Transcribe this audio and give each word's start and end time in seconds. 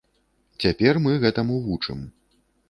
Цяпер 0.65 0.99
мы 1.03 1.11
гэтаму 1.27 1.61
вучым. 1.67 2.01